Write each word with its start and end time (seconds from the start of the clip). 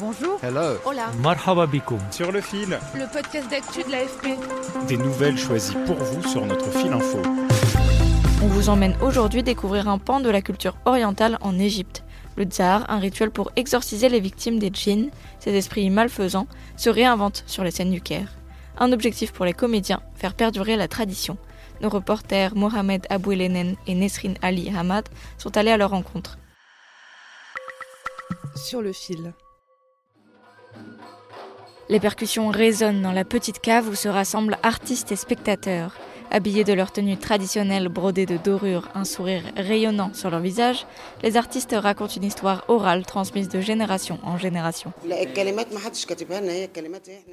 Bonjour. 0.00 0.38
Hello. 0.44 0.78
Hola. 0.84 1.10
Marhaba 1.20 1.66
bikoum. 1.66 1.98
Sur 2.12 2.30
le 2.30 2.40
fil. 2.40 2.78
Le 2.94 3.12
podcast 3.12 3.50
d'actu 3.50 3.82
de 3.82 3.90
l'AFP. 3.90 4.38
Des 4.86 4.96
nouvelles 4.96 5.36
choisies 5.36 5.74
pour 5.86 5.96
vous 5.96 6.22
sur 6.28 6.46
notre 6.46 6.70
fil 6.70 6.92
info. 6.92 7.20
On 8.44 8.46
vous 8.46 8.68
emmène 8.68 8.96
aujourd'hui 9.02 9.42
découvrir 9.42 9.88
un 9.88 9.98
pan 9.98 10.20
de 10.20 10.30
la 10.30 10.40
culture 10.40 10.76
orientale 10.84 11.36
en 11.40 11.58
Égypte. 11.58 12.04
Le 12.36 12.44
tsar, 12.44 12.88
un 12.88 13.00
rituel 13.00 13.32
pour 13.32 13.50
exorciser 13.56 14.08
les 14.08 14.20
victimes 14.20 14.60
des 14.60 14.70
djinns, 14.72 15.10
ces 15.40 15.56
esprits 15.56 15.90
malfaisants, 15.90 16.46
se 16.76 16.90
réinvente 16.90 17.42
sur 17.48 17.64
les 17.64 17.72
scènes 17.72 17.90
du 17.90 18.00
Caire. 18.00 18.32
Un 18.78 18.92
objectif 18.92 19.32
pour 19.32 19.46
les 19.46 19.52
comédiens, 19.52 20.00
faire 20.14 20.34
perdurer 20.34 20.76
la 20.76 20.86
tradition. 20.86 21.38
Nos 21.80 21.88
reporters 21.88 22.54
Mohamed 22.54 23.04
Abouelenen 23.10 23.74
et 23.88 23.96
Nesrin 23.96 24.34
Ali 24.42 24.72
Hamad 24.76 25.08
sont 25.38 25.56
allés 25.56 25.72
à 25.72 25.76
leur 25.76 25.90
rencontre. 25.90 26.38
Sur 28.54 28.80
le 28.80 28.92
fil. 28.92 29.32
Les 31.90 32.00
percussions 32.00 32.48
résonnent 32.48 33.00
dans 33.00 33.12
la 33.12 33.24
petite 33.24 33.60
cave 33.60 33.88
où 33.88 33.94
se 33.94 34.08
rassemblent 34.08 34.58
artistes 34.62 35.10
et 35.10 35.16
spectateurs. 35.16 35.96
Habillés 36.30 36.64
de 36.64 36.74
leur 36.74 36.92
tenue 36.92 37.16
traditionnelle 37.16 37.88
brodée 37.88 38.26
de 38.26 38.36
dorures, 38.36 38.90
un 38.94 39.04
sourire 39.04 39.42
rayonnant 39.56 40.12
sur 40.12 40.28
leur 40.28 40.40
visage, 40.40 40.86
les 41.22 41.38
artistes 41.38 41.74
racontent 41.74 42.12
une 42.14 42.24
histoire 42.24 42.64
orale 42.68 43.06
transmise 43.06 43.48
de 43.48 43.62
génération 43.62 44.18
en 44.22 44.36
génération. 44.36 44.92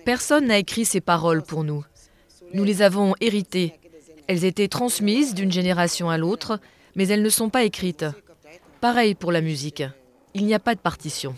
Personne 0.05 0.45
n'a 0.45 0.57
écrit 0.57 0.85
ces 0.85 1.01
paroles 1.01 1.43
pour 1.43 1.65
nous. 1.65 1.83
Nous 2.53 2.63
les 2.63 2.81
avons 2.81 3.15
héritées. 3.19 3.73
Elles 4.27 4.45
étaient 4.45 4.69
transmises 4.69 5.33
d'une 5.33 5.51
génération 5.51 6.09
à 6.09 6.17
l'autre, 6.17 6.59
mais 6.95 7.09
elles 7.09 7.21
ne 7.21 7.29
sont 7.29 7.49
pas 7.49 7.65
écrites. 7.65 8.05
Pareil 8.79 9.15
pour 9.15 9.33
la 9.33 9.41
musique. 9.41 9.83
Il 10.33 10.45
n'y 10.45 10.53
a 10.53 10.59
pas 10.59 10.75
de 10.75 10.79
partition. 10.79 11.35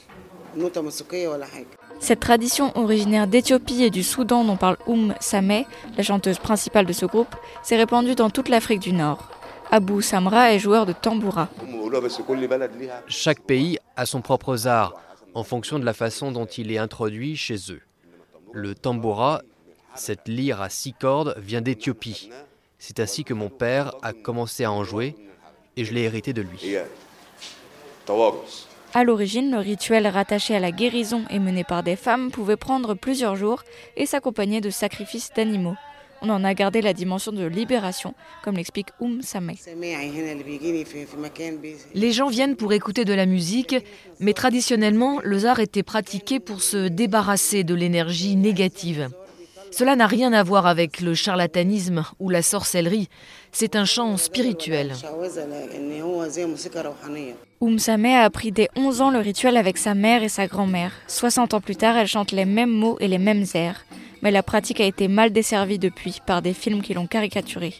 Cette 1.99 2.19
tradition 2.19 2.71
originaire 2.77 3.27
d'Éthiopie 3.27 3.83
et 3.83 3.89
du 3.89 4.03
Soudan 4.03 4.43
dont 4.43 4.57
parle 4.57 4.77
Oum 4.87 5.13
Sameh, 5.19 5.65
la 5.97 6.03
chanteuse 6.03 6.39
principale 6.39 6.85
de 6.85 6.93
ce 6.93 7.05
groupe, 7.05 7.35
s'est 7.63 7.77
répandue 7.77 8.15
dans 8.15 8.29
toute 8.29 8.49
l'Afrique 8.49 8.79
du 8.79 8.93
Nord. 8.93 9.29
Abou 9.71 10.01
Samra 10.01 10.53
est 10.53 10.59
joueur 10.59 10.85
de 10.85 10.93
tamboura. 10.93 11.49
Chaque 13.07 13.41
pays 13.41 13.79
a 13.95 14.05
son 14.05 14.21
propre 14.21 14.67
art 14.67 14.93
en 15.33 15.43
fonction 15.43 15.77
de 15.77 15.85
la 15.85 15.93
façon 15.93 16.31
dont 16.31 16.45
il 16.45 16.71
est 16.71 16.77
introduit 16.77 17.35
chez 17.35 17.57
eux. 17.69 17.81
Le 18.53 18.73
tamboura, 18.75 19.41
cette 19.95 20.27
lyre 20.27 20.61
à 20.61 20.69
six 20.69 20.93
cordes, 20.93 21.35
vient 21.37 21.61
d'Éthiopie. 21.61 22.29
C'est 22.79 22.99
ainsi 22.99 23.23
que 23.23 23.33
mon 23.33 23.49
père 23.49 23.93
a 24.01 24.13
commencé 24.13 24.63
à 24.63 24.71
en 24.71 24.83
jouer 24.83 25.15
et 25.75 25.83
je 25.83 25.93
l'ai 25.93 26.01
hérité 26.01 26.33
de 26.33 26.41
lui. 26.41 26.77
À 28.93 29.03
l'origine, 29.03 29.51
le 29.51 29.57
rituel 29.57 30.07
rattaché 30.07 30.55
à 30.55 30.59
la 30.59 30.71
guérison 30.71 31.23
et 31.29 31.39
mené 31.39 31.63
par 31.63 31.83
des 31.83 31.95
femmes 31.95 32.31
pouvait 32.31 32.57
prendre 32.57 32.93
plusieurs 32.93 33.35
jours 33.35 33.63
et 33.95 34.05
s'accompagner 34.05 34.61
de 34.61 34.69
sacrifices 34.69 35.31
d'animaux. 35.35 35.75
On 36.21 36.29
en 36.29 36.43
a 36.43 36.53
gardé 36.55 36.81
la 36.81 36.93
dimension 36.93 37.31
de 37.31 37.45
libération, 37.45 38.15
comme 38.43 38.55
l'explique 38.55 38.87
Oum 38.99 39.21
Sameh. 39.21 39.55
Les 41.93 42.11
gens 42.11 42.27
viennent 42.27 42.55
pour 42.55 42.73
écouter 42.73 43.05
de 43.05 43.13
la 43.13 43.27
musique, 43.27 43.75
mais 44.19 44.33
traditionnellement, 44.33 45.19
le 45.23 45.37
zar 45.37 45.59
était 45.59 45.83
pratiqué 45.83 46.39
pour 46.39 46.61
se 46.63 46.87
débarrasser 46.87 47.63
de 47.63 47.75
l'énergie 47.75 48.35
négative. 48.35 49.09
Cela 49.71 49.95
n'a 49.95 50.07
rien 50.07 50.33
à 50.33 50.43
voir 50.43 50.65
avec 50.65 51.01
le 51.01 51.13
charlatanisme 51.13 52.03
ou 52.19 52.29
la 52.29 52.41
sorcellerie. 52.41 53.09
C'est 53.51 53.75
un 53.75 53.85
chant 53.85 54.17
spirituel. 54.17 54.93
Oum 57.59 57.79
Sameh 57.79 58.15
a 58.15 58.23
appris 58.23 58.51
dès 58.51 58.69
11 58.75 59.01
ans 59.01 59.11
le 59.11 59.19
rituel 59.19 59.57
avec 59.57 59.77
sa 59.77 59.95
mère 59.95 60.23
et 60.23 60.29
sa 60.29 60.47
grand-mère. 60.47 60.91
60 61.07 61.53
ans 61.53 61.61
plus 61.61 61.75
tard, 61.75 61.97
elle 61.97 62.07
chante 62.07 62.31
les 62.31 62.45
mêmes 62.45 62.71
mots 62.71 62.97
et 62.99 63.07
les 63.07 63.17
mêmes 63.17 63.45
airs. 63.53 63.85
Mais 64.21 64.31
la 64.31 64.43
pratique 64.43 64.81
a 64.81 64.85
été 64.85 65.07
mal 65.07 65.31
desservie 65.31 65.79
depuis 65.79 66.19
par 66.25 66.41
des 66.41 66.53
films 66.53 66.81
qui 66.81 66.93
l'ont 66.93 67.07
caricaturée. 67.07 67.75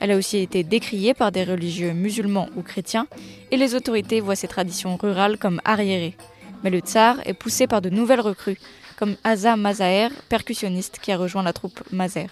Elle 0.00 0.10
a 0.10 0.16
aussi 0.16 0.38
été 0.38 0.64
décriée 0.64 1.14
par 1.14 1.32
des 1.32 1.44
religieux 1.44 1.92
musulmans 1.92 2.48
ou 2.56 2.62
chrétiens, 2.62 3.06
et 3.50 3.56
les 3.56 3.74
autorités 3.74 4.20
voient 4.20 4.34
ces 4.34 4.48
traditions 4.48 4.96
rurales 4.96 5.38
comme 5.38 5.60
arriérées. 5.64 6.16
Mais 6.62 6.70
le 6.70 6.78
tsar 6.80 7.16
est 7.24 7.34
poussé 7.34 7.66
par 7.66 7.82
de 7.82 7.90
nouvelles 7.90 8.20
recrues, 8.20 8.58
comme 8.96 9.16
Aza 9.24 9.56
Mazaher, 9.56 10.10
percussionniste 10.28 10.98
qui 11.00 11.12
a 11.12 11.16
rejoint 11.16 11.42
la 11.42 11.52
troupe 11.52 11.82
Mazer. 11.90 12.28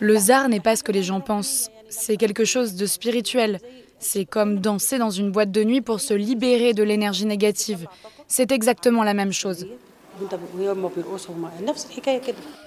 Le 0.00 0.16
zar 0.16 0.48
n'est 0.48 0.60
pas 0.60 0.76
ce 0.76 0.82
que 0.82 0.92
les 0.92 1.02
gens 1.02 1.20
pensent. 1.20 1.70
C'est 1.88 2.16
quelque 2.16 2.44
chose 2.44 2.74
de 2.74 2.86
spirituel. 2.86 3.60
C'est 3.98 4.24
comme 4.24 4.60
danser 4.60 4.98
dans 4.98 5.10
une 5.10 5.30
boîte 5.30 5.50
de 5.50 5.62
nuit 5.62 5.82
pour 5.82 6.00
se 6.00 6.14
libérer 6.14 6.72
de 6.72 6.82
l'énergie 6.82 7.26
négative. 7.26 7.86
C'est 8.28 8.50
exactement 8.50 9.02
la 9.02 9.14
même 9.14 9.32
chose. 9.32 9.66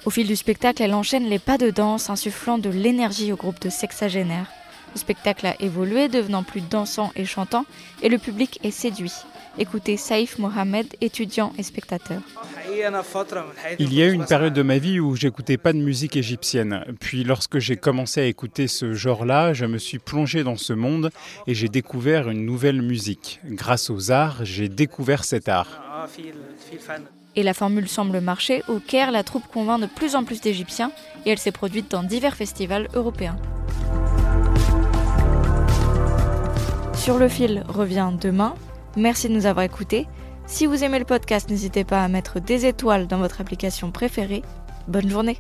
Au 0.06 0.10
fil 0.10 0.28
du 0.28 0.36
spectacle, 0.36 0.82
elle 0.82 0.94
enchaîne 0.94 1.26
les 1.26 1.40
pas 1.40 1.58
de 1.58 1.70
danse, 1.70 2.10
insufflant 2.10 2.58
de 2.58 2.70
l'énergie 2.70 3.32
au 3.32 3.36
groupe 3.36 3.60
de 3.60 3.70
sexagénaires. 3.70 4.52
Le 4.94 5.00
spectacle 5.00 5.48
a 5.48 5.60
évolué, 5.60 6.08
devenant 6.08 6.44
plus 6.44 6.62
dansant 6.62 7.12
et 7.16 7.26
chantant, 7.26 7.66
et 8.02 8.10
le 8.10 8.18
public 8.18 8.60
est 8.64 8.72
séduit. 8.72 9.14
Écoutez 9.58 9.98
Saïf 9.98 10.40
Mohamed, 10.40 10.88
étudiant 11.00 11.54
et 11.58 11.64
spectateur. 11.64 12.22
Il 13.78 13.94
y 13.94 14.02
a 14.02 14.08
eu 14.08 14.12
une 14.12 14.26
période 14.26 14.54
de 14.54 14.64
ma 14.64 14.80
vie 14.80 15.00
où 15.00 15.16
j'écoutais 15.16 15.58
pas 15.58 15.74
de 15.74 15.78
musique 15.78 16.18
égyptienne. 16.18 16.84
Puis 17.00 17.24
lorsque 17.24 17.60
j'ai 17.60 17.78
commencé 17.78 18.22
à 18.22 18.26
écouter 18.26 18.68
ce 18.68 18.94
genre-là, 18.94 19.54
je 19.54 19.66
me 19.66 19.78
suis 19.78 20.00
plongé 20.00 20.44
dans 20.44 20.58
ce 20.58 20.74
monde 20.74 21.12
et 21.46 21.54
j'ai 21.54 21.70
découvert 21.70 22.30
une 22.30 22.46
nouvelle 22.46 22.82
musique. 22.82 23.42
Grâce 23.46 23.92
aux 23.92 24.12
arts, 24.12 24.44
j'ai 24.44 24.70
découvert 24.70 25.24
cet 25.24 25.48
art. 25.48 25.82
Et 27.36 27.44
la 27.44 27.54
formule 27.54 27.88
semble 27.88 28.22
marcher. 28.22 28.64
Au 28.68 28.80
Caire, 28.80 29.12
la 29.12 29.24
troupe 29.24 29.48
convainc 29.48 29.82
de 29.82 29.88
plus 29.88 30.16
en 30.16 30.24
plus 30.24 30.42
d'Égyptiens 30.42 30.92
et 31.26 31.30
elle 31.30 31.40
s'est 31.40 31.52
produite 31.52 31.92
dans 31.92 32.04
divers 32.04 32.36
festivals 32.36 32.88
européens. 32.96 33.38
Sur 36.96 37.18
le 37.18 37.28
fil 37.28 37.64
revient 37.68 38.12
demain. 38.20 38.56
Merci 38.96 39.30
de 39.30 39.34
nous 39.34 39.46
avoir 39.46 39.66
écoutés. 39.66 40.08
Si 40.46 40.66
vous 40.66 40.84
aimez 40.84 41.00
le 41.00 41.06
podcast, 41.06 41.50
n'hésitez 41.50 41.84
pas 41.84 42.04
à 42.04 42.08
mettre 42.08 42.40
des 42.40 42.66
étoiles 42.66 43.08
dans 43.08 43.18
votre 43.18 43.42
application 43.42 43.92
préférée. 43.92 44.44
Bonne 44.88 45.10
journée 45.10 45.38